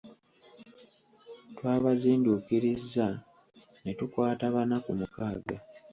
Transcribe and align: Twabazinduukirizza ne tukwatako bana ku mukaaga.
Twabazinduukirizza 1.55 3.07
ne 3.83 3.91
tukwatako 3.97 4.47
bana 4.55 4.75
ku 4.83 4.91
mukaaga. 4.99 5.57